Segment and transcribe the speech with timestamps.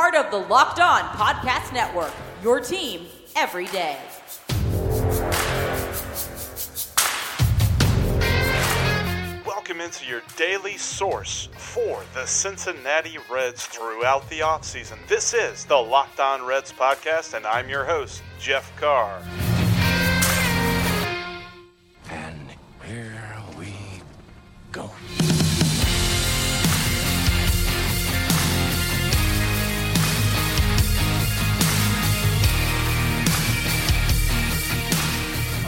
[0.00, 3.98] part of the Locked On Podcast Network, your team every day.
[9.44, 15.04] Welcome into your daily source for the Cincinnati Reds throughout the offseason.
[15.08, 19.20] This is the Locked On Reds podcast, and I'm your host, Jeff Carr.
[22.08, 22.48] And
[22.86, 23.74] here we
[24.70, 24.92] go.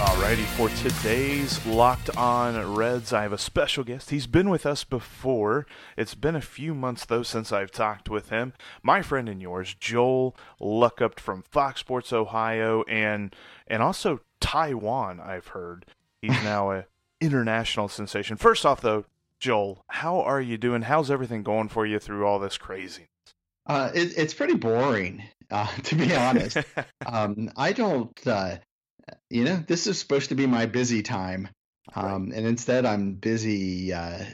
[0.01, 4.09] Alrighty, for today's Locked On Reds, I have a special guest.
[4.09, 5.67] He's been with us before.
[5.95, 8.55] It's been a few months, though, since I've talked with him.
[8.83, 15.49] My friend and yours, Joel Luckhaupt from Fox Sports Ohio and and also Taiwan, I've
[15.49, 15.85] heard.
[16.23, 16.87] He's now a
[17.21, 18.39] international sensation.
[18.39, 19.05] First off, though,
[19.39, 20.81] Joel, how are you doing?
[20.81, 23.09] How's everything going for you through all this craziness?
[23.67, 26.57] Uh, it, it's pretty boring, uh, to be honest.
[27.07, 28.57] um, I don't, uh,
[29.29, 31.49] you know, this is supposed to be my busy time,
[31.95, 34.25] um, and instead I'm busy uh,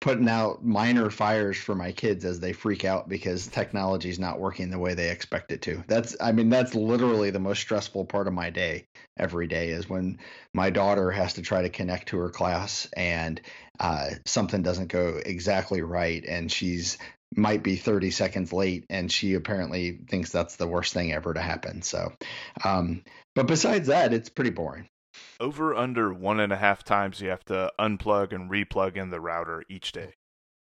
[0.00, 4.38] putting out minor fires for my kids as they freak out because technology is not
[4.38, 5.82] working the way they expect it to.
[5.86, 8.84] That's, I mean, that's literally the most stressful part of my day
[9.16, 10.18] every day is when
[10.52, 13.40] my daughter has to try to connect to her class and
[13.80, 16.98] uh, something doesn't go exactly right, and she's
[17.36, 21.40] might be 30 seconds late and she apparently thinks that's the worst thing ever to
[21.40, 22.12] happen so
[22.64, 23.02] um,
[23.34, 24.86] but besides that it's pretty boring
[25.40, 29.20] Over under one and a half times you have to unplug and replug in the
[29.20, 30.12] router each day.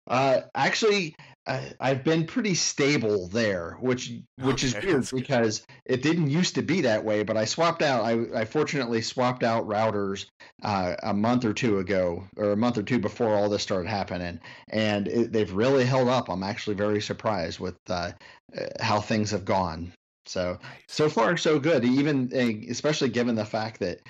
[0.09, 1.15] uh, actually
[1.49, 6.63] uh, i've been pretty stable there which which is weird because it didn't used to
[6.63, 10.27] be that way but i swapped out i, I fortunately swapped out routers
[10.63, 13.89] uh, a month or two ago or a month or two before all this started
[13.89, 14.39] happening
[14.71, 16.29] and it, they've really held up.
[16.29, 18.13] I'm actually very surprised with uh,
[18.57, 19.93] uh, how things have gone.
[20.27, 20.59] So
[20.89, 21.85] so far so good.
[21.85, 24.01] Even uh, especially given the fact that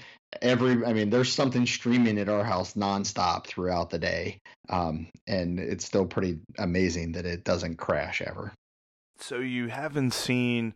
[0.43, 5.59] every i mean there's something streaming at our house nonstop throughout the day um, and
[5.59, 8.53] it's still pretty amazing that it doesn't crash ever
[9.19, 10.75] So you haven't seen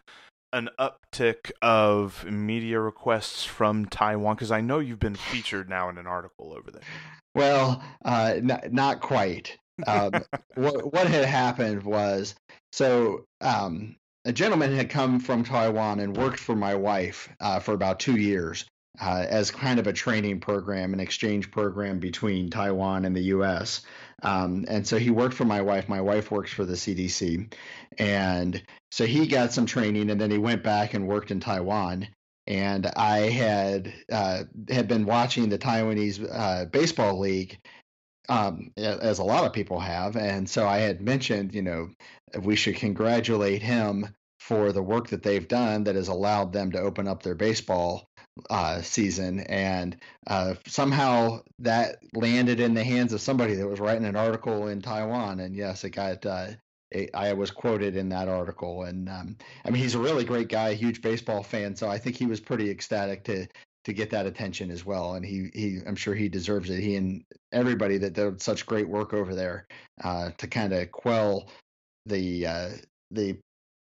[0.52, 5.96] an uptick of media requests from Taiwan because I know you've been featured now in
[5.98, 6.82] an article over there.
[7.34, 9.56] Well, uh, n- not quite.
[9.86, 10.12] Um,
[10.54, 12.34] what what had happened was
[12.72, 17.72] so um, a gentleman had come from Taiwan and worked for my wife uh, for
[17.72, 18.66] about two years
[19.00, 23.82] uh, as kind of a training program, an exchange program between Taiwan and the U.S.
[24.22, 25.88] Um, and so he worked for my wife.
[25.88, 27.52] My wife works for the CDC,
[27.98, 32.08] and so he got some training, and then he went back and worked in Taiwan
[32.46, 37.58] and I had uh, had been watching the Taiwanese uh, baseball league,
[38.28, 41.90] um, as a lot of people have, and so I had mentioned, you know,
[42.40, 44.08] we should congratulate him
[44.40, 48.08] for the work that they've done that has allowed them to open up their baseball
[48.50, 49.96] uh, season, and
[50.26, 54.80] uh, somehow that landed in the hands of somebody that was writing an article in
[54.80, 56.24] Taiwan, and yes, it got.
[56.24, 56.48] Uh,
[56.90, 60.48] it, I was quoted in that article, and um, I mean, he's a really great
[60.48, 61.74] guy, huge baseball fan.
[61.74, 63.46] So I think he was pretty ecstatic to
[63.84, 65.14] to get that attention as well.
[65.14, 66.80] And he he I'm sure he deserves it.
[66.80, 69.66] He and everybody that did such great work over there
[70.04, 71.48] uh, to kind of quell
[72.06, 72.70] the uh,
[73.10, 73.38] the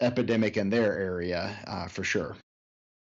[0.01, 2.37] epidemic in their area uh, for sure.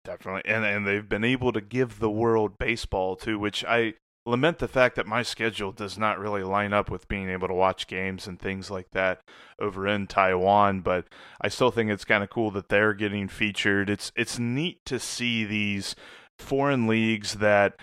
[0.09, 3.93] Definitely, and and they've been able to give the world baseball too, which I
[4.25, 7.53] lament the fact that my schedule does not really line up with being able to
[7.53, 9.21] watch games and things like that
[9.59, 11.05] over in Taiwan, but
[11.39, 13.87] I still think it's kind of cool that they're getting featured.
[13.87, 15.95] It's it's neat to see these
[16.39, 17.75] foreign leagues that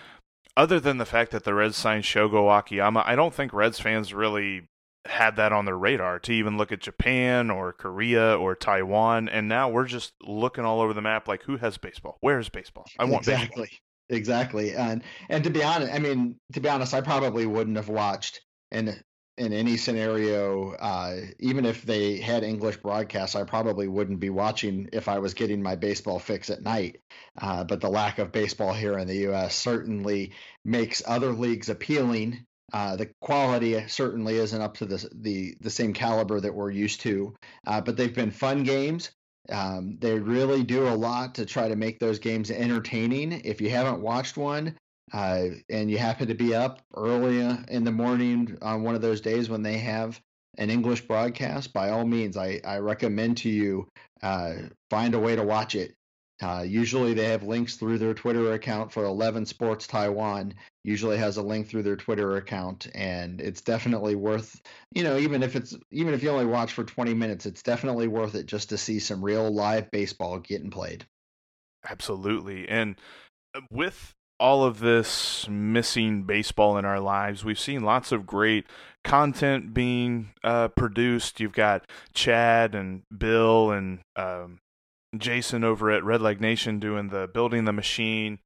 [0.57, 4.13] other than the fact that the Reds signed Shogo Akiyama, I don't think Reds fans
[4.13, 4.67] really
[5.07, 9.29] had that on their radar to even look at Japan or Korea or Taiwan.
[9.29, 12.17] And now we're just looking all over the map like who has baseball?
[12.21, 12.85] Where's baseball?
[12.99, 13.63] I want exactly.
[13.63, 13.79] baseball.
[14.09, 14.73] Exactly.
[14.73, 18.41] And and to be honest, I mean, to be honest, I probably wouldn't have watched
[18.71, 18.95] in
[19.37, 24.89] in any scenario, uh, even if they had English broadcasts, I probably wouldn't be watching
[24.93, 27.01] if I was getting my baseball fix at night.
[27.39, 29.55] Uh, but the lack of baseball here in the U.S.
[29.55, 30.33] certainly
[30.65, 32.45] makes other leagues appealing.
[32.73, 37.01] Uh, the quality certainly isn't up to the the, the same caliber that we're used
[37.01, 37.33] to,
[37.65, 39.11] uh, but they've been fun games.
[39.49, 43.41] Um, they really do a lot to try to make those games entertaining.
[43.45, 44.75] If you haven't watched one,
[45.13, 49.21] uh, and you happen to be up early in the morning on one of those
[49.21, 50.19] days when they have
[50.57, 53.87] an English broadcast, by all means, I, I recommend to you
[54.21, 54.53] uh,
[54.89, 55.93] find a way to watch it.
[56.41, 60.53] Uh, usually they have links through their Twitter account for 11 Sports Taiwan.
[60.83, 64.61] Usually has a link through their Twitter account, and it's definitely worth,
[64.93, 68.07] you know, even if it's even if you only watch for 20 minutes, it's definitely
[68.07, 71.05] worth it just to see some real live baseball getting played.
[71.89, 72.95] Absolutely, and
[73.55, 77.43] uh, with all of this missing baseball in our lives.
[77.43, 78.65] We've seen lots of great
[79.03, 81.39] content being uh, produced.
[81.39, 84.59] You've got Chad and Bill and um,
[85.15, 88.39] Jason over at Redleg Nation doing the Building the Machine.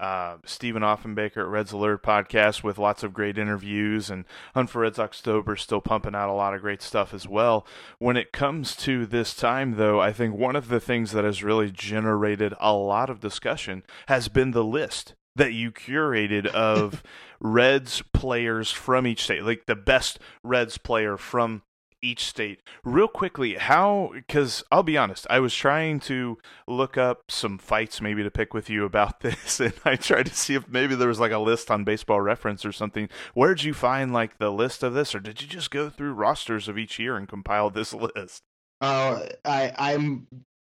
[0.00, 4.24] Uh, Stephen Offenbaker at Reds Alert podcast with lots of great interviews, and
[4.54, 7.66] Hunt for Reds October still pumping out a lot of great stuff as well.
[7.98, 11.42] When it comes to this time, though, I think one of the things that has
[11.42, 17.02] really generated a lot of discussion has been the list that you curated of
[17.40, 21.62] Reds players from each state, like the best Reds player from
[22.02, 22.60] each state.
[22.84, 28.00] Real quickly, how, because I'll be honest, I was trying to look up some fights
[28.00, 31.08] maybe to pick with you about this, and I tried to see if maybe there
[31.08, 33.08] was like a list on baseball reference or something.
[33.34, 36.12] Where did you find like the list of this, or did you just go through
[36.12, 38.42] rosters of each year and compile this list?
[38.80, 40.28] Uh, I, I'm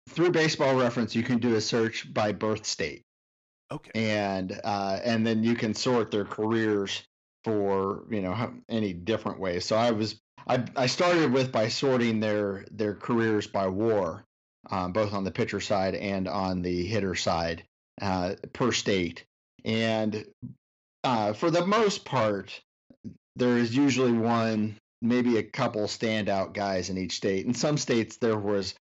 [0.09, 3.03] through baseball reference, you can do a search by birth state.
[3.71, 3.91] Okay.
[3.93, 7.03] And uh, and then you can sort their careers
[7.43, 9.65] for you know any different ways.
[9.65, 14.25] So I was I I started with by sorting their their careers by WAR,
[14.69, 17.63] um, both on the pitcher side and on the hitter side
[18.01, 19.25] uh, per state.
[19.65, 20.25] And
[21.03, 22.61] uh, for the most part,
[23.35, 27.45] there is usually one, maybe a couple standout guys in each state.
[27.45, 28.75] In some states, there was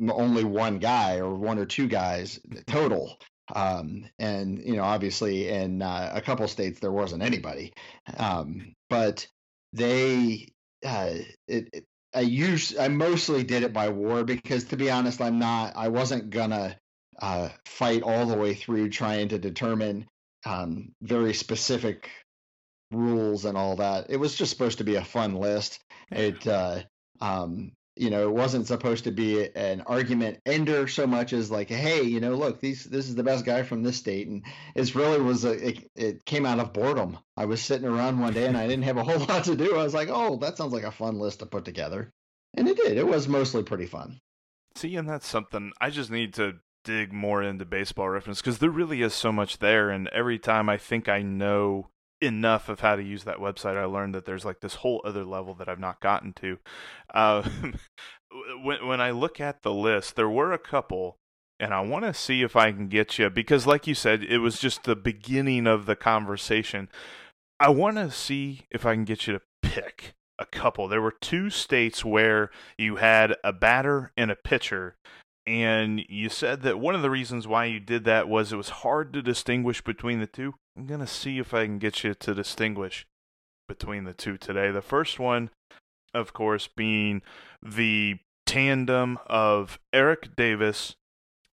[0.00, 3.16] only one guy or one or two guys total.
[3.54, 7.72] Um, and you know, obviously, in uh, a couple states there wasn't anybody,
[8.16, 9.26] um, but
[9.72, 10.51] they,
[10.84, 11.14] uh,
[11.48, 11.84] it, it,
[12.14, 15.88] I use, I mostly did it by war because, to be honest, I'm not, I
[15.88, 16.76] wasn't gonna
[17.20, 20.06] uh, fight all the way through trying to determine
[20.44, 22.10] um, very specific
[22.90, 24.06] rules and all that.
[24.10, 25.82] It was just supposed to be a fun list.
[26.10, 26.82] It, uh,
[27.20, 31.68] um, you know, it wasn't supposed to be an argument ender so much as like,
[31.68, 34.44] hey, you know, look, these this is the best guy from this state, and
[34.74, 37.18] it really was a it, it came out of boredom.
[37.36, 39.76] I was sitting around one day and I didn't have a whole lot to do.
[39.76, 42.10] I was like, oh, that sounds like a fun list to put together,
[42.54, 42.96] and it did.
[42.96, 44.20] It was mostly pretty fun.
[44.74, 48.70] See, and that's something I just need to dig more into baseball reference because there
[48.70, 51.88] really is so much there, and every time I think I know
[52.22, 55.24] enough of how to use that website, I learned that there's like this whole other
[55.24, 56.58] level that I've not gotten to.
[57.12, 57.48] Uh,
[58.62, 61.18] when when I look at the list, there were a couple,
[61.58, 64.38] and I want to see if I can get you because, like you said, it
[64.38, 66.88] was just the beginning of the conversation.
[67.60, 70.88] I want to see if I can get you to pick a couple.
[70.88, 74.96] There were two states where you had a batter and a pitcher.
[75.44, 78.68] And you said that one of the reasons why you did that was it was
[78.68, 80.54] hard to distinguish between the two.
[80.76, 83.06] I'm going to see if I can get you to distinguish
[83.68, 84.70] between the two today.
[84.70, 85.50] The first one,
[86.14, 87.22] of course, being
[87.62, 90.96] the tandem of Eric Davis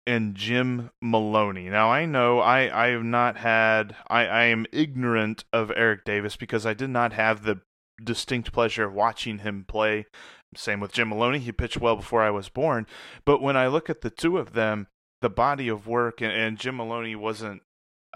[0.06, 1.68] and Jim Maloney.
[1.68, 6.34] Now I know I, I have not had I, I am ignorant of Eric Davis
[6.34, 7.60] because I did not have the
[8.02, 10.06] distinct pleasure of watching him play.
[10.56, 11.40] Same with Jim Maloney.
[11.40, 12.86] He pitched well before I was born.
[13.26, 14.86] But when I look at the two of them,
[15.20, 17.60] the body of work and, and Jim Maloney wasn't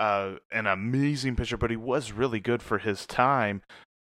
[0.03, 3.63] uh, an amazing pitcher, but he was really good for his time.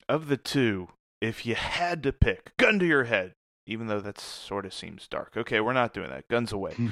[0.06, 0.88] Of the two,
[1.22, 3.32] if you had to pick, gun to your head,
[3.66, 5.32] even though that sort of seems dark.
[5.34, 6.28] Okay, we're not doing that.
[6.28, 6.74] Guns away.
[6.74, 6.88] Hmm.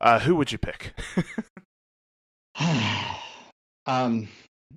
[0.00, 0.94] Uh, who would you pick?
[3.86, 4.28] um,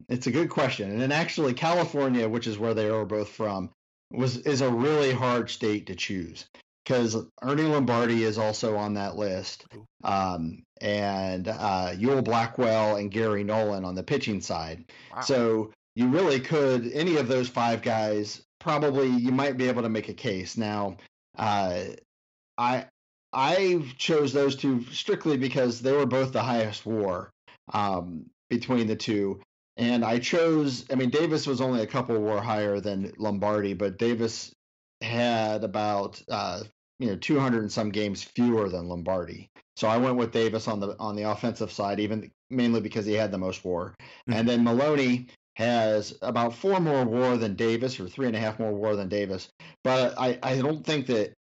[0.10, 1.00] it's a good question.
[1.00, 3.70] And actually, California, which is where they are both from,
[4.12, 6.46] was is a really hard state to choose
[6.86, 9.66] because Ernie Lombardi is also on that list,
[10.04, 14.86] um, and uh, Ewell Blackwell and Gary Nolan on the pitching side.
[15.14, 15.22] Wow.
[15.22, 18.42] So you really could any of those five guys.
[18.60, 20.58] Probably you might be able to make a case.
[20.58, 20.98] Now,
[21.38, 21.84] uh,
[22.58, 22.86] I
[23.34, 27.30] I chose those two strictly because they were both the highest WAR
[27.74, 29.42] um, between the two.
[29.78, 33.98] And I chose, I mean, Davis was only a couple WAR higher than Lombardi, but
[33.98, 34.54] Davis
[35.02, 36.62] had about, uh,
[37.00, 39.50] you know, 200 and some games fewer than Lombardi.
[39.76, 43.14] So I went with Davis on the on the offensive side, even mainly because he
[43.14, 43.94] had the most WAR.
[44.28, 48.60] And then Maloney has about four more WAR than Davis, or three and a half
[48.60, 49.50] more WAR than Davis.
[49.84, 51.34] But I, I don't think that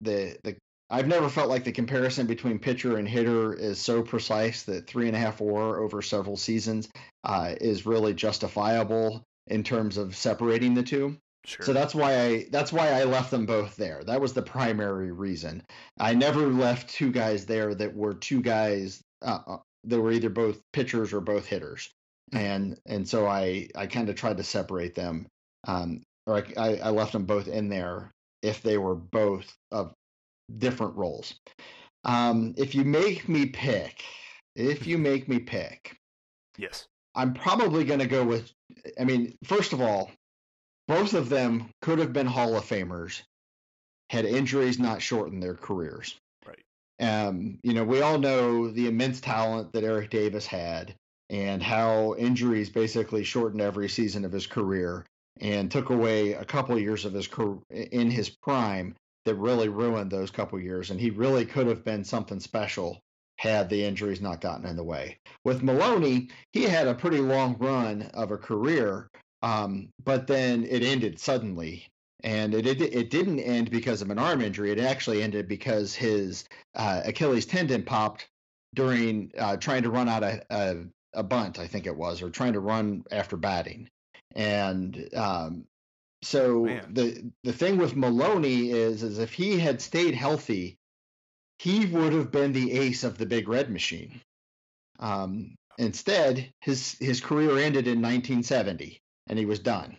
[0.00, 0.56] the the
[0.92, 5.06] I've never felt like the comparison between pitcher and hitter is so precise that three
[5.06, 6.88] and a half WAR over several seasons
[7.22, 11.16] uh, is really justifiable in terms of separating the two.
[11.44, 11.64] Sure.
[11.64, 14.02] So that's why I that's why I left them both there.
[14.04, 15.62] That was the primary reason.
[15.98, 20.28] I never left two guys there that were two guys uh, uh, that were either
[20.28, 21.90] both pitchers or both hitters,
[22.32, 25.26] and and so I I kind of tried to separate them,
[25.66, 29.94] um, or I, I left them both in there if they were both of
[30.58, 31.34] different roles.
[32.04, 34.02] Um, if you make me pick,
[34.56, 35.96] if you make me pick,
[36.58, 36.86] yes.
[37.14, 38.52] I'm probably going to go with.
[39.00, 40.10] I mean, first of all,
[40.90, 43.22] both of them could have been Hall of Famers
[44.10, 46.16] had injuries not shortened their careers.
[46.44, 46.64] Right.
[46.98, 50.96] Um, you know, we all know the immense talent that Eric Davis had
[51.30, 55.06] and how injuries basically shortened every season of his career
[55.40, 59.68] and took away a couple of years of his career in his prime that really
[59.68, 60.90] ruined those couple years.
[60.90, 62.98] And he really could have been something special
[63.38, 65.18] had the injuries not gotten in the way.
[65.44, 69.08] With Maloney, he had a pretty long run of a career,
[69.42, 71.86] um, but then it ended suddenly.
[72.22, 74.70] And it, it it didn't end because of an arm injury.
[74.70, 76.44] It actually ended because his
[76.74, 78.28] uh, Achilles tendon popped
[78.74, 80.76] during uh, trying to run out a, a,
[81.14, 83.88] a bunt, I think it was, or trying to run after batting.
[84.36, 85.64] And um,
[86.22, 86.86] so Man.
[86.92, 90.76] the the thing with Maloney is is if he had stayed healthy,
[91.58, 94.20] he would have been the ace of the Big Red Machine.
[94.98, 99.96] Um, instead, his his career ended in 1970, and he was done.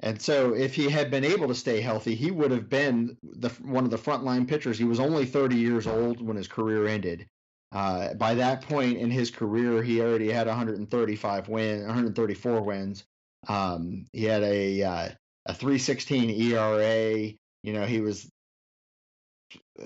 [0.00, 3.48] And so, if he had been able to stay healthy, he would have been the
[3.62, 4.78] one of the frontline pitchers.
[4.78, 7.26] He was only 30 years old when his career ended.
[7.72, 13.04] Uh, by that point in his career, he already had 135 win, 134 wins.
[13.48, 15.08] Um, he had a uh,
[15.46, 17.32] a 316 ERA.
[17.62, 18.30] You know, he was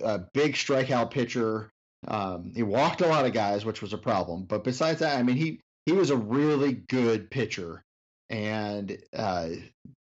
[0.02, 1.70] a big strikeout pitcher.
[2.08, 4.44] Um, he walked a lot of guys, which was a problem.
[4.44, 7.84] But besides that, I mean, he he was a really good pitcher.
[8.30, 9.48] And uh,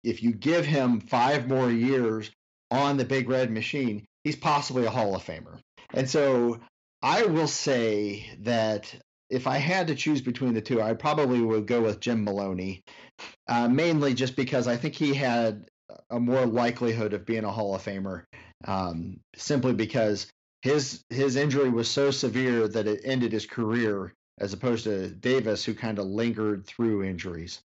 [0.04, 2.32] if you give him five more years
[2.70, 5.60] on the Big Red Machine, he's possibly a Hall of Famer.
[5.94, 6.60] And so
[7.02, 8.94] I will say that
[9.30, 12.84] if I had to choose between the two, I probably would go with Jim Maloney,
[13.48, 15.70] uh, mainly just because I think he had
[16.10, 18.24] a more likelihood of being a Hall of Famer,
[18.66, 20.28] um, simply because
[20.62, 25.66] his his injury was so severe that it ended his career, as opposed to Davis,
[25.66, 27.62] who kind of lingered through injuries.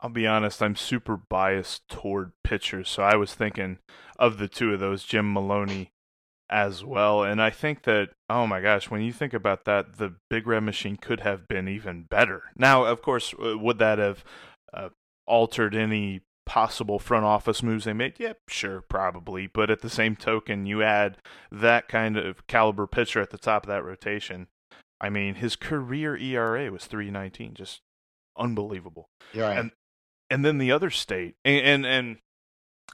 [0.00, 3.78] I'll be honest, I'm super biased toward pitchers, so I was thinking
[4.18, 5.90] of the two of those, Jim Maloney
[6.50, 7.22] as well.
[7.24, 10.60] And I think that, oh my gosh, when you think about that, the Big Red
[10.60, 12.44] Machine could have been even better.
[12.56, 14.24] Now, of course, uh, would that have
[14.72, 14.88] uh,
[15.26, 18.14] altered any possible front office moves they made?
[18.18, 19.46] Yep, sure, probably.
[19.46, 21.18] But at the same token, you add
[21.52, 24.46] that kind of caliber pitcher at the top of that rotation.
[25.00, 27.82] I mean, his career ERA was 319, just
[28.36, 29.08] unbelievable.
[29.32, 29.58] You're right.
[29.58, 29.70] And
[30.30, 32.16] and then the other state, and and, and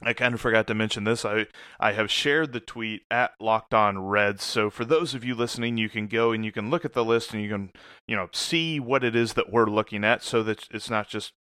[0.03, 1.23] I kind of forgot to mention this.
[1.23, 1.47] I
[1.79, 4.43] I have shared the tweet at Locked On Reds.
[4.43, 7.05] So for those of you listening, you can go and you can look at the
[7.05, 7.71] list and you can
[8.07, 11.33] you know see what it is that we're looking at, so that it's not just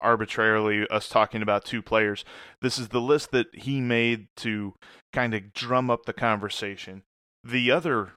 [0.00, 2.24] arbitrarily us talking about two players.
[2.62, 4.74] This is the list that he made to
[5.12, 7.02] kind of drum up the conversation.
[7.44, 8.12] The other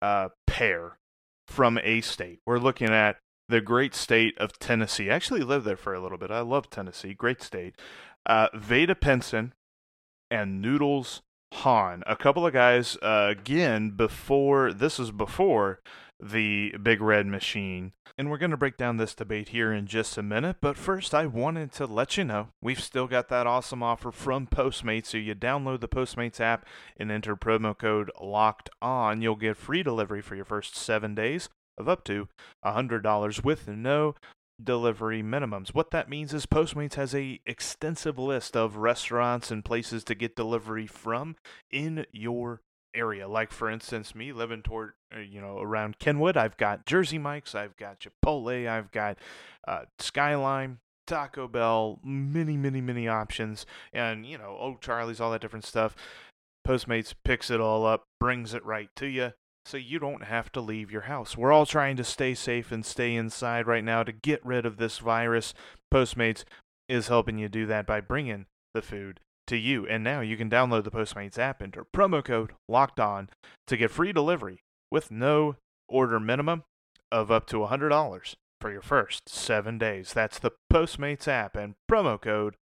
[0.00, 0.98] uh, pair
[1.46, 5.10] from a state, we're looking at the great state of Tennessee.
[5.10, 6.30] I actually lived there for a little bit.
[6.30, 7.76] I love Tennessee, great state.
[8.26, 9.54] Uh, Vada Pinson
[10.30, 15.80] and Noodles Hahn, a couple of guys uh, again before this is before
[16.20, 17.92] the Big Red Machine.
[18.18, 20.56] And we're going to break down this debate here in just a minute.
[20.60, 24.48] But first, I wanted to let you know we've still got that awesome offer from
[24.48, 25.06] Postmates.
[25.06, 29.22] So you download the Postmates app and enter promo code LOCKED ON.
[29.22, 32.28] You'll get free delivery for your first seven days of up to
[32.64, 34.14] $100 with no
[34.62, 35.68] delivery minimums.
[35.74, 40.36] What that means is Postmates has a extensive list of restaurants and places to get
[40.36, 41.36] delivery from
[41.70, 42.60] in your
[42.94, 43.28] area.
[43.28, 47.54] Like for instance, me living toward uh, you know around Kenwood, I've got Jersey Mike's,
[47.54, 49.18] I've got Chipotle, I've got
[49.66, 55.40] uh, Skyline, Taco Bell, many, many, many options, and you know, oh Charlie's, all that
[55.40, 55.94] different stuff.
[56.66, 59.32] Postmates picks it all up, brings it right to you,
[59.68, 61.36] so you don't have to leave your house.
[61.36, 64.78] We're all trying to stay safe and stay inside right now to get rid of
[64.78, 65.52] this virus.
[65.92, 66.44] Postmates
[66.88, 69.86] is helping you do that by bringing the food to you.
[69.86, 73.28] And now you can download the Postmates app, and enter promo code locked on
[73.66, 75.56] to get free delivery with no
[75.86, 76.62] order minimum
[77.12, 80.14] of up to $100 for your first seven days.
[80.14, 82.56] That's the Postmates app and promo code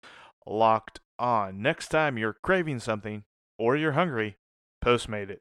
[0.44, 1.62] locked on.
[1.62, 3.22] Next time you're craving something
[3.60, 4.38] or you're hungry,
[4.84, 5.40] Postmate it.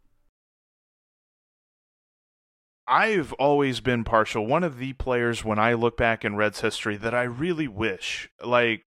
[2.91, 4.45] I've always been partial.
[4.45, 8.29] One of the players when I look back in Reds history that I really wish,
[8.43, 8.83] like,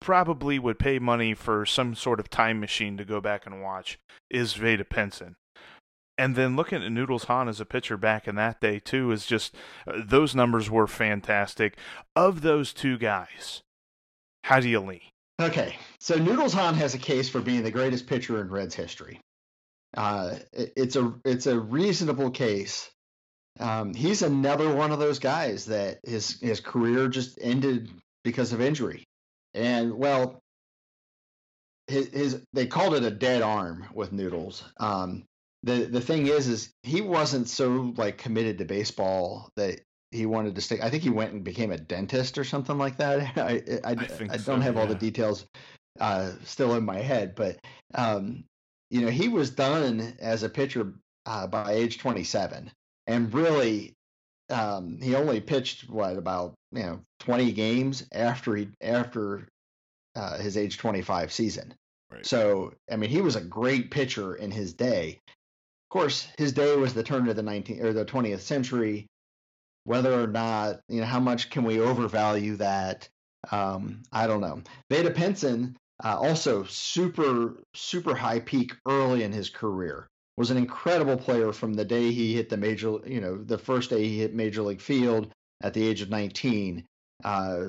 [0.00, 3.98] probably would pay money for some sort of time machine to go back and watch
[4.28, 5.36] is Vada Pinson.
[6.18, 9.26] And then looking at Noodles Hahn as a pitcher back in that day too is
[9.26, 9.54] just
[9.86, 11.78] uh, those numbers were fantastic.
[12.16, 13.62] Of those two guys,
[14.44, 15.00] how do you lean?
[15.40, 19.20] Okay, so Noodles Hahn has a case for being the greatest pitcher in Reds history.
[19.96, 22.90] Uh, it- it's a it's a reasonable case.
[23.58, 27.90] Um, he's another one of those guys that his his career just ended
[28.24, 29.04] because of injury,
[29.54, 30.40] and well,
[31.86, 34.62] his, his they called it a dead arm with Noodles.
[34.78, 35.24] Um,
[35.62, 40.54] the the thing is, is he wasn't so like committed to baseball that he wanted
[40.54, 40.80] to stay.
[40.80, 43.36] I think he went and became a dentist or something like that.
[43.38, 45.46] I I, I, think I don't have all the details
[45.98, 47.58] uh, still in my head, but
[47.94, 48.44] um,
[48.90, 50.94] you know he was done as a pitcher
[51.26, 52.70] uh, by age 27,
[53.06, 53.94] and really
[54.50, 59.48] um, he only pitched what about you know 20 games after he after
[60.14, 61.74] uh, his age 25 season.
[62.10, 62.24] Right.
[62.24, 65.20] So I mean he was a great pitcher in his day.
[65.28, 69.06] Of course, his day was the turn of the 19th or the 20th century.
[69.84, 73.08] Whether or not you know how much can we overvalue that?
[73.52, 74.62] Um, I don't know.
[74.90, 81.16] Vada Pinson uh, also super super high peak early in his career was an incredible
[81.16, 84.34] player from the day he hit the major you know the first day he hit
[84.34, 85.30] major league field
[85.62, 86.84] at the age of 19
[87.24, 87.64] uh,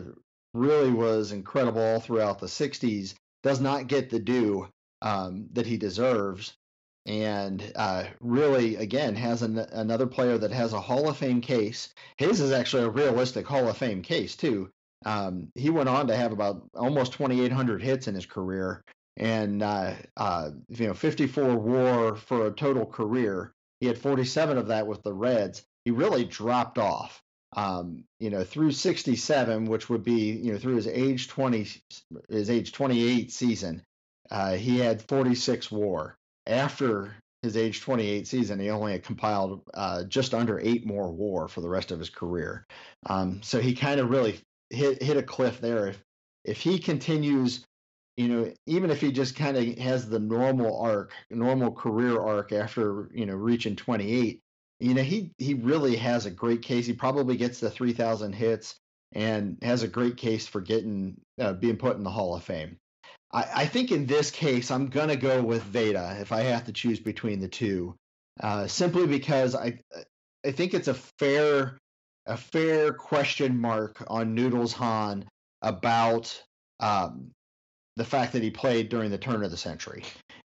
[0.54, 4.68] really was incredible all throughout the 60s does not get the due
[5.02, 6.54] um, that he deserves.
[7.06, 11.94] And uh, really again has an, another player that has a hall of fame case.
[12.18, 14.70] His is actually a realistic hall of fame case too.
[15.06, 18.84] Um, he went on to have about almost 2,800 hits in his career,
[19.18, 23.54] and uh, uh, you know 54 WAR for a total career.
[23.80, 25.64] He had 47 of that with the Reds.
[25.86, 27.22] He really dropped off.
[27.56, 31.68] Um, you know, through 67, which would be you know through his age 20,
[32.30, 33.84] his age 28 season,
[34.30, 36.16] uh, he had 46 WAR.
[36.46, 41.62] After his age 28 season, he only compiled uh, just under eight more WAR for
[41.62, 42.66] the rest of his career.
[43.06, 45.88] Um, so he kind of really hit hit a cliff there.
[45.88, 46.04] If
[46.44, 47.66] if he continues,
[48.18, 52.52] you know, even if he just kind of has the normal arc, normal career arc
[52.52, 54.42] after you know reaching 28,
[54.80, 56.88] you know, he he really has a great case.
[56.88, 58.76] He probably gets the 3,000 hits
[59.14, 62.78] and has a great case for getting uh, being put in the Hall of Fame.
[63.32, 66.74] I, I think in this case, I'm gonna go with Vada if I have to
[66.74, 67.96] choose between the two,
[68.42, 69.80] uh, simply because I
[70.44, 71.78] I think it's a fair
[72.26, 75.26] a fair question mark on Noodles Hahn
[75.62, 76.42] about
[76.80, 77.32] um,
[77.98, 80.04] the fact that he played during the turn of the century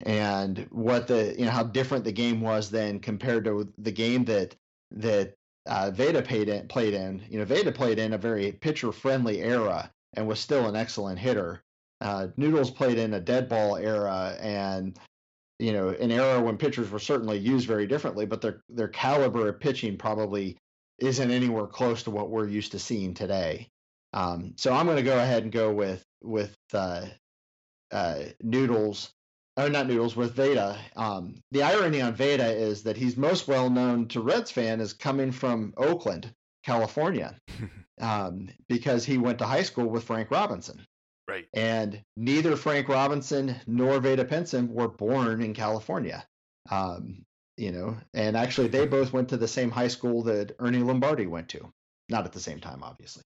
[0.06, 4.24] and what the you know how different the game was then compared to the game
[4.24, 4.56] that
[4.90, 5.34] that
[5.66, 7.22] uh, Vada played in, played in.
[7.28, 11.18] You know, Vada played in a very pitcher friendly era and was still an excellent
[11.18, 11.62] hitter.
[12.00, 14.98] Uh, Noodles played in a dead ball era and
[15.58, 19.48] you know an era when pitchers were certainly used very differently, but their their caliber
[19.48, 20.56] of pitching probably
[20.98, 23.68] isn't anywhere close to what we're used to seeing today.
[24.14, 27.06] Um, so I'm going to go ahead and go with with uh,
[27.92, 29.12] uh, Noodles,
[29.56, 30.78] or not Noodles, with Vada.
[30.96, 34.92] Um, the irony on Vada is that he's most well known to Reds fan as
[34.92, 36.32] coming from Oakland,
[36.64, 37.36] California
[38.00, 40.84] um, because he went to high school with Frank Robinson.
[41.28, 41.46] Right.
[41.54, 46.26] And neither Frank Robinson nor Vada Pinson were born in California.
[46.70, 47.24] Um,
[47.56, 51.26] you know, and actually they both went to the same high school that Ernie Lombardi
[51.26, 51.72] went to.
[52.08, 53.22] Not at the same time, obviously.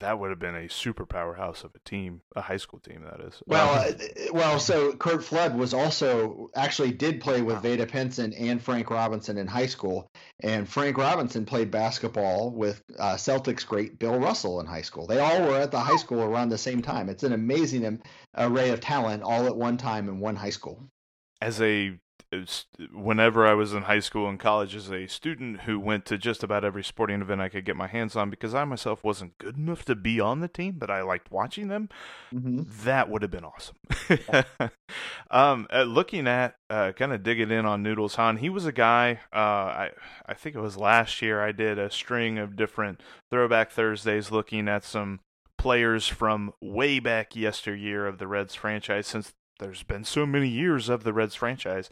[0.00, 3.24] That would have been a super powerhouse of a team, a high school team, that
[3.26, 3.42] is.
[3.46, 3.92] Well, uh,
[4.30, 9.38] well, so Curt Flood was also actually did play with Vada Pinson and Frank Robinson
[9.38, 14.66] in high school, and Frank Robinson played basketball with uh, Celtics great Bill Russell in
[14.66, 15.06] high school.
[15.06, 17.08] They all were at the high school around the same time.
[17.08, 18.02] It's an amazing
[18.36, 20.90] array of talent all at one time in one high school.
[21.40, 21.98] As a
[22.92, 26.42] whenever I was in high school and college as a student who went to just
[26.42, 29.56] about every sporting event I could get my hands on because I myself wasn't good
[29.56, 31.88] enough to be on the team, but I liked watching them.
[32.34, 32.62] Mm-hmm.
[32.84, 33.76] That would have been awesome.
[35.30, 38.72] um, uh, looking at uh, kind of digging in on Noodles Hahn, he was a
[38.72, 39.20] guy.
[39.32, 39.90] Uh, I
[40.26, 43.00] I think it was last year I did a string of different
[43.30, 45.20] Throwback Thursdays looking at some
[45.58, 50.88] players from way back yesteryear of the Reds franchise since there's been so many years
[50.88, 51.90] of the Reds franchise.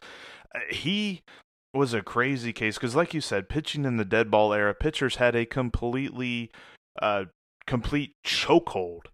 [0.55, 1.22] Uh, he
[1.72, 5.16] was a crazy case because, like you said, pitching in the dead ball era, pitchers
[5.16, 6.53] had a completely,
[7.03, 7.24] uh,
[7.66, 9.07] complete chokehold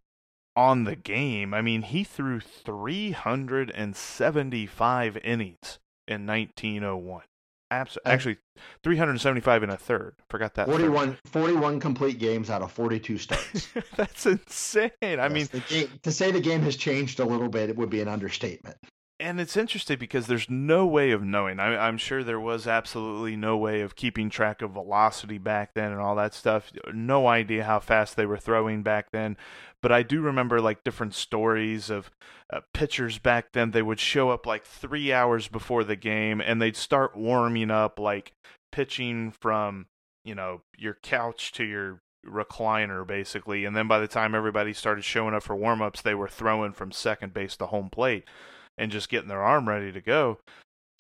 [0.57, 1.55] on the game.
[1.55, 7.23] I mean, he threw 375 innings in 1901.
[7.71, 8.39] Abs- actually,
[8.83, 10.17] 375 and a third.
[10.29, 10.67] Forgot that.
[10.67, 13.69] 41, 41 complete games out of 42 starts.
[13.97, 14.91] That's insane.
[15.03, 17.91] I yes, mean, game, to say the game has changed a little bit, it would
[17.91, 18.77] be an understatement.
[19.21, 21.61] And it's interesting because there's no way of knowing.
[21.61, 25.93] I, I'm sure there was absolutely no way of keeping track of velocity back then
[25.93, 26.73] and all that stuff.
[26.93, 29.37] No idea how fast they were throwing back then
[29.83, 32.11] but I do remember like different stories of
[32.53, 33.71] uh, pitchers back then.
[33.71, 37.99] They would show up like three hours before the game and they'd start warming up,
[37.99, 38.33] like
[38.73, 39.87] pitching from
[40.25, 45.03] you know your couch to your recliner basically and then by the time everybody started
[45.03, 48.25] showing up for warm-ups they were throwing from second base to home plate
[48.81, 50.39] and just getting their arm ready to go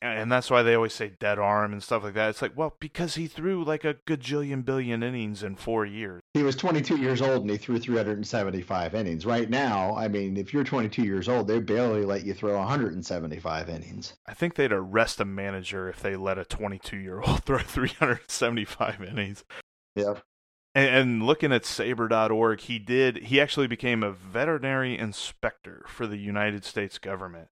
[0.02, 2.30] and that's why they always say dead arm and stuff like that.
[2.30, 6.22] It's like, well, because he threw like a gajillion billion innings in four years.
[6.32, 9.26] He was 22 years old and he threw 375 innings.
[9.26, 13.68] Right now, I mean, if you're 22 years old, they barely let you throw 175
[13.68, 14.14] innings.
[14.26, 19.02] I think they'd arrest a manager if they let a 22 year old throw 375
[19.02, 19.44] innings.
[19.94, 20.14] Yeah.
[20.74, 23.18] And, and looking at SABR.org, he did.
[23.24, 27.48] He actually became a veterinary inspector for the United States government.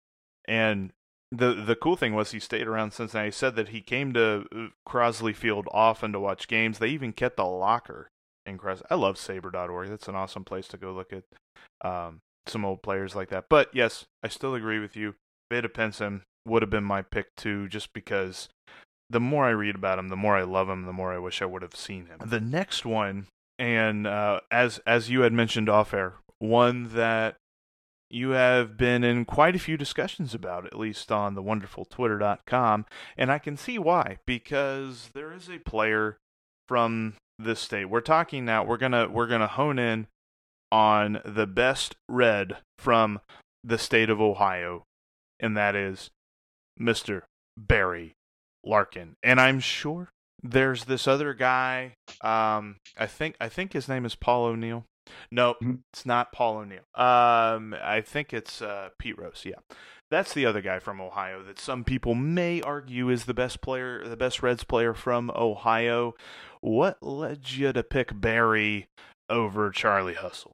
[0.48, 0.92] And
[1.32, 3.28] the the cool thing was he stayed around Cincinnati.
[3.28, 6.78] He said that he came to uh, Crosley Field often to watch games.
[6.78, 8.10] They even kept a locker
[8.44, 8.84] in Crosley.
[8.90, 9.88] I love SABR.org.
[9.88, 11.24] That's an awesome place to go look at
[11.86, 13.46] um, some old players like that.
[13.50, 15.14] But yes, I still agree with you.
[15.52, 18.48] Vada Pinson would have been my pick too, just because
[19.10, 21.42] the more I read about him, the more I love him, the more I wish
[21.42, 22.20] I would have seen him.
[22.24, 23.26] The next one,
[23.58, 27.36] and uh, as as you had mentioned off air, one that
[28.10, 32.86] you have been in quite a few discussions about, at least on the wonderful twitter.com,
[33.16, 36.18] and I can see why because there is a player
[36.68, 37.86] from this state.
[37.86, 40.06] We're talking now, we're to we're to hone in
[40.72, 43.20] on the best red from
[43.62, 44.84] the state of Ohio,
[45.40, 46.10] and that is
[46.80, 47.22] Mr.
[47.56, 48.12] Barry
[48.64, 49.14] Larkin.
[49.22, 50.10] And I'm sure
[50.42, 54.84] there's this other guy um I think I think his name is Paul O'Neill.
[55.30, 55.74] No, mm-hmm.
[55.92, 56.80] it's not Paul O'Neill.
[56.94, 59.42] Um, I think it's uh, Pete Rose.
[59.44, 59.60] Yeah,
[60.10, 64.06] that's the other guy from Ohio that some people may argue is the best player,
[64.06, 66.14] the best Reds player from Ohio.
[66.60, 68.88] What led you to pick Barry
[69.28, 70.52] over Charlie Hustle?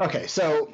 [0.00, 0.70] Okay, so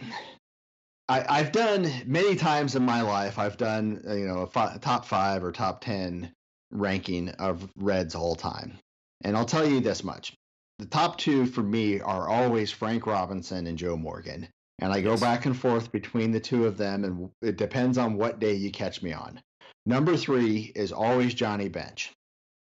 [1.09, 3.39] I, have done many times in my life.
[3.39, 6.33] I've done uh, you know a fi- top five or top ten
[6.71, 8.79] ranking of Reds all time,
[9.23, 10.35] and I'll tell you this much:
[10.79, 14.49] the top two for me are always Frank Robinson and Joe Morgan.
[14.81, 18.17] And I go back and forth between the two of them, and it depends on
[18.17, 19.41] what day you catch me on.
[19.87, 22.13] Number three is always Johnny Bench.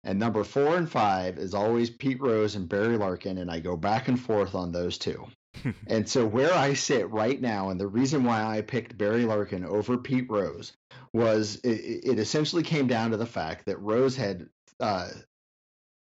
[0.02, 3.76] And number four and five is always Pete Rose and Barry Larkin, and I go
[3.76, 5.26] back and forth on those two.
[5.86, 9.64] and so where I sit right now, and the reason why I picked Barry Larkin
[9.64, 10.72] over Pete Rose
[11.12, 15.08] was it, it essentially came down to the fact that Rose had uh,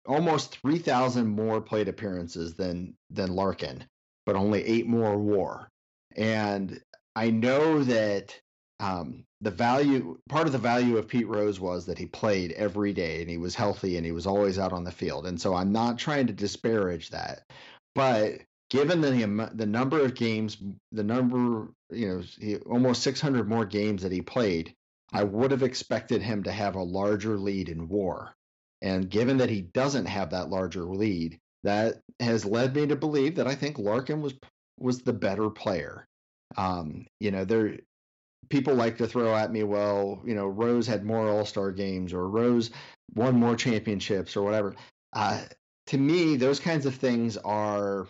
[0.06, 3.84] almost 3,000 more plate appearances than than Larkin,
[4.26, 5.68] but only eight more WAR.
[6.16, 6.80] And
[7.14, 8.38] I know that
[8.80, 12.92] um, the value, part of the value of Pete Rose was that he played every
[12.92, 15.26] day and he was healthy and he was always out on the field.
[15.26, 17.42] And so I'm not trying to disparage that,
[17.94, 20.58] but given the the number of games,
[20.92, 24.74] the number you know, he, almost 600 more games that he played,
[25.12, 28.34] I would have expected him to have a larger lead in WAR.
[28.82, 33.36] And given that he doesn't have that larger lead, that has led me to believe
[33.36, 34.34] that I think Larkin was
[34.78, 36.06] was the better player.
[36.56, 37.78] Um, you know, there
[38.48, 42.12] people like to throw at me, well, you know, Rose had more All Star games
[42.12, 42.70] or Rose
[43.14, 44.74] won more championships or whatever.
[45.12, 45.42] Uh,
[45.88, 48.06] to me, those kinds of things are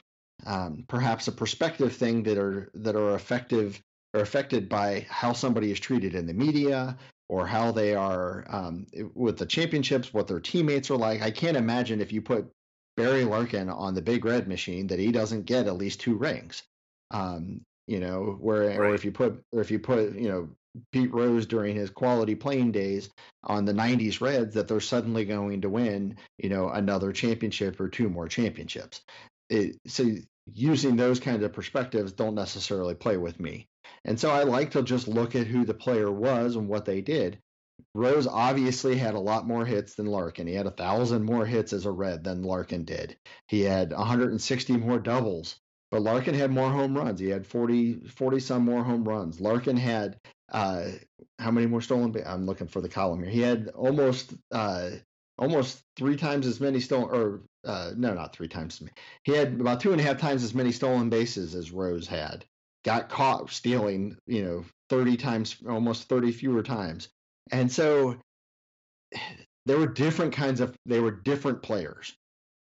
[0.47, 3.81] um, perhaps a perspective thing that are that are effective
[4.15, 6.97] are affected by how somebody is treated in the media
[7.29, 11.23] or how they are um, with the championships, what their teammates are like.
[11.23, 12.51] I can't imagine if you put
[12.97, 16.63] Barry Larkin on the big red machine that he doesn't get at least two rings.
[17.11, 18.79] Um, you know, where right.
[18.79, 20.49] or if you put or if you put you know
[20.93, 23.11] Pete Rose during his quality playing days
[23.43, 27.89] on the 90s Reds that they're suddenly going to win, you know, another championship or
[27.89, 29.01] two more championships.
[29.49, 30.05] It, so
[30.53, 33.67] using those kinds of perspectives don't necessarily play with me.
[34.09, 37.03] And so I like to just look at who the player was and what they
[37.03, 37.39] did.
[37.95, 40.47] Rose obviously had a lot more hits than Larkin.
[40.47, 43.19] He had a thousand more hits as a Red than Larkin did.
[43.49, 47.21] He had 160 more doubles, but Larkin had more home runs.
[47.21, 49.43] He had 40, 40 some more home runs.
[49.43, 50.19] Larkin had
[50.51, 50.87] uh,
[51.39, 52.11] how many more stolen?
[52.11, 53.31] Ba- I'm looking for the column here.
[53.31, 54.89] He had almost uh,
[55.37, 58.77] almost three times as many stolen, or uh, no, not three times.
[58.77, 58.93] as many.
[59.25, 62.47] He had about two and a half times as many stolen bases as Rose had.
[62.89, 67.11] Got caught stealing, you know, 30 times, almost 30 fewer times.
[67.53, 68.17] And so
[69.67, 72.15] there were different kinds of, they were different players.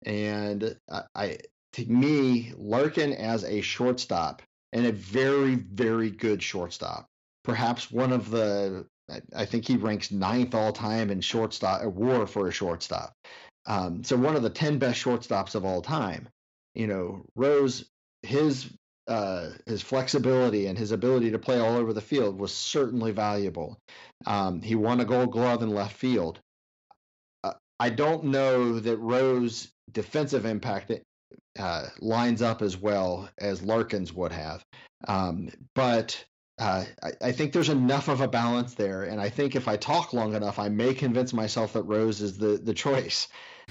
[0.05, 1.37] And I, I
[1.73, 7.05] to me, Larkin as a shortstop and a very, very good shortstop,
[7.43, 8.85] perhaps one of the
[9.35, 13.11] I think he ranks ninth all time in shortstop WAR for a shortstop.
[13.65, 16.29] Um, so one of the ten best shortstops of all time.
[16.75, 17.89] You know, Rose,
[18.21, 18.69] his
[19.07, 23.77] uh, his flexibility and his ability to play all over the field was certainly valuable.
[24.25, 26.39] Um, he won a Gold Glove in left field.
[27.43, 30.91] Uh, I don't know that Rose defensive impact
[31.59, 34.63] uh, lines up as well as Larkins would have,
[35.07, 36.23] um, but
[36.59, 39.75] uh, I, I, think there's enough of a balance there, and I think if I
[39.75, 43.27] talk long enough, I may convince myself that Rose is the the choice.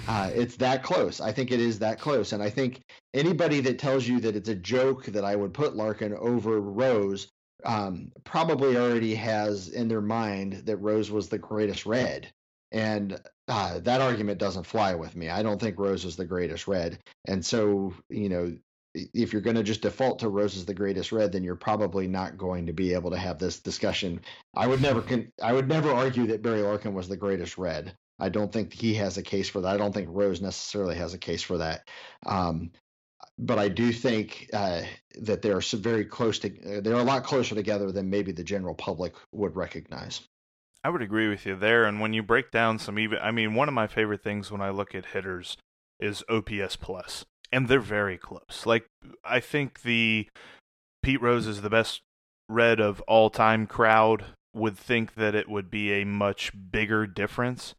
[0.09, 1.21] Uh, it's that close.
[1.21, 2.83] I think it is that close, and I think
[3.15, 7.29] anybody that tells you that it's a joke that I would put Larkin over Rose
[7.65, 12.33] um, probably already has in their mind that Rose was the greatest red,
[12.73, 15.29] and uh, that argument doesn't fly with me.
[15.29, 18.57] I don't think Rose is the greatest red, and so you know
[18.95, 22.07] if you're going to just default to Rose is the greatest red, then you're probably
[22.07, 24.21] not going to be able to have this discussion.
[24.55, 27.97] I would never, con- I would never argue that Barry Larkin was the greatest red.
[28.23, 29.75] I don't think he has a case for that.
[29.75, 31.89] I don't think Rose necessarily has a case for that.
[32.25, 32.71] Um,
[33.37, 34.83] but I do think uh,
[35.21, 38.75] that they're very close to, uh, they're a lot closer together than maybe the general
[38.75, 40.21] public would recognize.
[40.85, 41.85] I would agree with you there.
[41.85, 44.61] And when you break down some even, I mean, one of my favorite things when
[44.61, 45.57] I look at hitters
[45.99, 48.63] is OPS plus and they're very close.
[48.65, 48.87] Like
[49.25, 50.29] I think the
[51.03, 52.03] Pete Rose is the best
[52.49, 57.75] red of all time crowd would think that it would be a much bigger difference.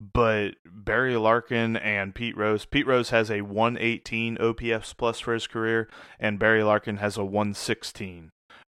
[0.00, 5.46] But Barry Larkin and Pete Rose, Pete Rose has a 118 OPS plus for his
[5.46, 8.30] career, and Barry Larkin has a 116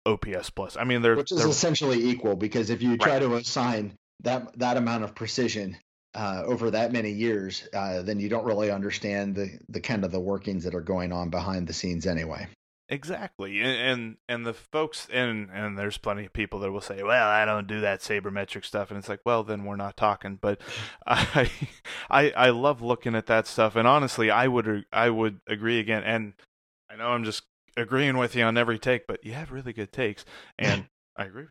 [0.07, 0.77] OPS plus.
[0.77, 3.23] I mean, they're which is they're, essentially equal because if you try right.
[3.23, 5.77] to assign that that amount of precision
[6.15, 10.13] uh, over that many years, uh, then you don't really understand the the kind of
[10.13, 12.47] the workings that are going on behind the scenes anyway.
[12.89, 17.03] Exactly, and, and and the folks and and there's plenty of people that will say,
[17.03, 20.37] "Well, I don't do that sabermetric stuff," and it's like, well, then we're not talking.
[20.41, 20.61] But
[21.07, 21.51] I
[22.09, 26.05] I I love looking at that stuff, and honestly, I would I would agree again.
[26.05, 26.35] And
[26.89, 27.43] I know I'm just
[27.77, 30.25] agreeing with you on every take, but you have really good takes,
[30.57, 31.47] and I agree.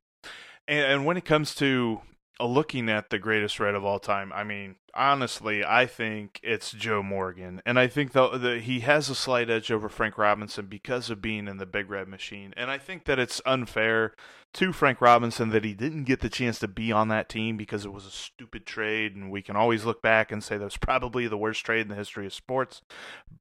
[0.67, 2.01] And, and when it comes to
[2.39, 7.01] looking at the greatest red of all time, I mean, honestly, I think it's Joe
[7.01, 11.21] Morgan, and I think that he has a slight edge over Frank Robinson because of
[11.21, 14.13] being in the Big Red Machine, and I think that it's unfair
[14.53, 17.85] to Frank Robinson that he didn't get the chance to be on that team because
[17.85, 20.77] it was a stupid trade, and we can always look back and say that was
[20.77, 22.81] probably the worst trade in the history of sports,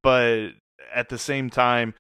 [0.03, 0.51] but
[0.95, 1.95] at the same time,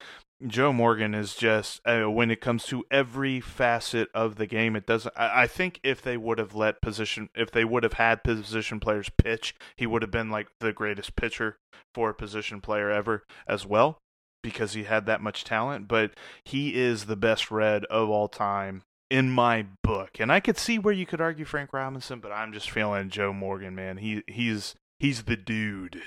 [0.46, 4.74] Joe Morgan is just uh, when it comes to every facet of the game.
[4.76, 5.14] It doesn't.
[5.16, 8.80] I, I, think if they would have let position, if they would have had position
[8.80, 11.58] players pitch, he would have been like the greatest pitcher
[11.94, 13.98] for a position player ever as well,
[14.42, 15.88] because he had that much talent.
[15.88, 16.12] But
[16.44, 20.78] he is the best red of all time in my book, and I could see
[20.78, 23.98] where you could argue Frank Robinson, but I'm just feeling Joe Morgan, man.
[23.98, 26.02] He he's he's the dude.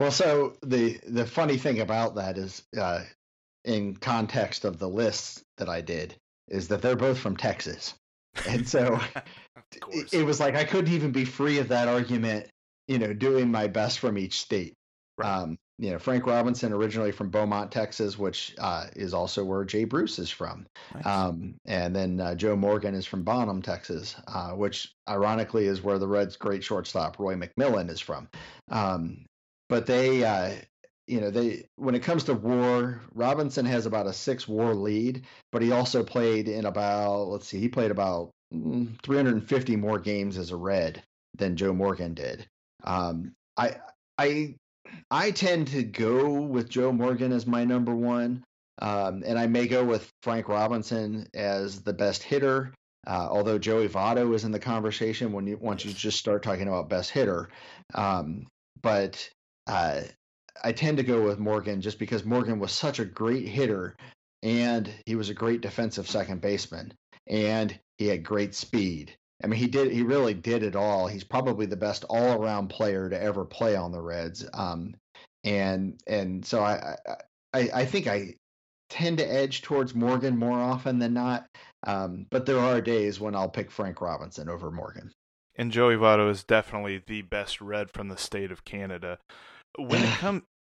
[0.00, 3.04] Well, so the the funny thing about that is, uh,
[3.64, 6.14] in context of the lists that I did
[6.48, 7.94] is that they're both from Texas.
[8.48, 8.98] And so
[9.90, 12.48] it, it was like I couldn't even be free of that argument,
[12.88, 14.74] you know, doing my best from each state.
[15.18, 15.28] Right.
[15.28, 19.84] Um, you know, Frank Robinson originally from Beaumont, Texas, which uh, is also where Jay
[19.84, 20.64] Bruce is from.
[20.94, 21.04] Nice.
[21.04, 25.98] Um, and then uh, Joe Morgan is from Bonham, Texas, uh, which ironically is where
[25.98, 28.28] the Reds' great shortstop Roy McMillan is from.
[28.70, 29.24] Um,
[29.68, 30.52] but they, uh,
[31.12, 35.26] you know, they when it comes to WAR, Robinson has about a six WAR lead,
[35.50, 40.38] but he also played in about let's see, he played about mm, 350 more games
[40.38, 41.02] as a Red
[41.36, 42.46] than Joe Morgan did.
[42.82, 43.76] Um, I
[44.16, 44.54] I
[45.10, 48.42] I tend to go with Joe Morgan as my number one,
[48.80, 52.72] um, and I may go with Frank Robinson as the best hitter.
[53.06, 56.68] Uh, although Joey Votto is in the conversation when you once you just start talking
[56.68, 57.50] about best hitter,
[57.94, 58.46] um,
[58.80, 59.28] but
[59.66, 60.00] uh,
[60.62, 63.96] I tend to go with Morgan just because Morgan was such a great hitter
[64.42, 66.92] and he was a great defensive second baseman
[67.26, 69.16] and he had great speed.
[69.42, 69.92] I mean, he did.
[69.92, 71.08] He really did it all.
[71.08, 74.48] He's probably the best all-around player to ever play on the Reds.
[74.54, 74.94] Um,
[75.44, 76.96] and and so I,
[77.52, 78.34] I I think I
[78.88, 81.46] tend to edge towards Morgan more often than not.
[81.84, 85.10] Um, but there are days when I'll pick Frank Robinson over Morgan.
[85.56, 89.18] And Joey Votto is definitely the best Red from the state of Canada
[89.78, 90.42] when it comes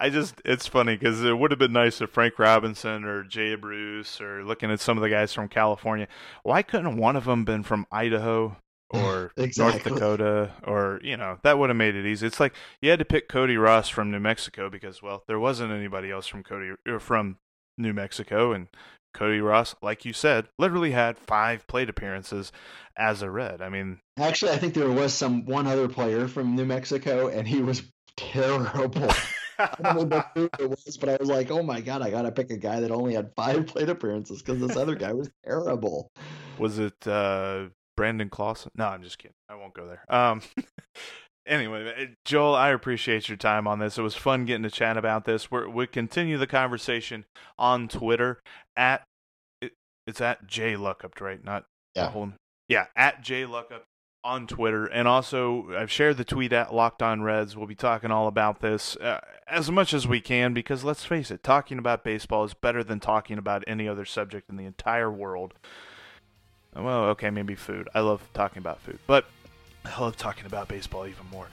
[0.00, 3.54] I just it's funny because it would have been nice if Frank Robinson or Jay
[3.54, 6.08] Bruce or looking at some of the guys from California.
[6.42, 8.56] Why couldn't one of them been from Idaho
[8.88, 9.90] or exactly.
[9.90, 12.26] North Dakota or you know that would have made it easy.
[12.26, 15.70] It's like you had to pick Cody Ross from New Mexico because well there wasn't
[15.70, 17.36] anybody else from Cody or from
[17.80, 18.68] New Mexico and
[19.12, 22.52] Cody Ross, like you said, literally had five plate appearances
[22.96, 23.60] as a Red.
[23.60, 27.46] I mean, actually, I think there was some one other player from New Mexico, and
[27.46, 27.82] he was
[28.16, 29.10] terrible.
[29.58, 32.32] I don't know who it was, but I was like, oh my god, I gotta
[32.32, 36.10] pick a guy that only had five plate appearances because this other guy was terrible.
[36.58, 37.66] Was it uh,
[37.96, 38.70] Brandon Claussen?
[38.74, 39.34] No, I'm just kidding.
[39.48, 40.04] I won't go there.
[40.08, 40.40] Um,
[41.46, 43.98] anyway, eh, Joel, I appreciate your time on this.
[43.98, 45.50] It was fun getting to chat about this.
[45.50, 47.24] We're, we continue the conversation
[47.58, 48.40] on Twitter
[48.76, 49.04] at
[49.60, 49.72] it,
[50.06, 51.42] it's at J Luckhaupt, right?
[51.44, 52.32] Not yeah, whole,
[52.68, 53.84] yeah, at J Luckhaupt
[54.22, 57.56] on Twitter, and also I've shared the tweet at Locked On Reds.
[57.56, 61.30] We'll be talking all about this uh, as much as we can because let's face
[61.30, 65.10] it, talking about baseball is better than talking about any other subject in the entire
[65.10, 65.54] world.
[66.74, 67.88] Well, okay, maybe food.
[67.94, 69.24] I love talking about food, but
[69.84, 71.48] I love talking about baseball even more.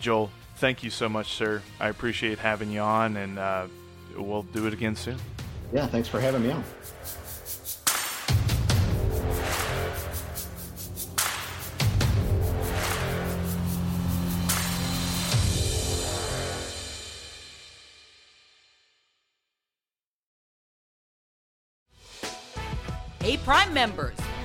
[0.00, 1.62] Joel, thank you so much, sir.
[1.80, 3.66] I appreciate having you on, and uh,
[4.16, 5.16] we'll do it again soon.
[5.72, 6.64] Yeah, thanks for having me on.
[23.20, 24.18] Hey, Prime members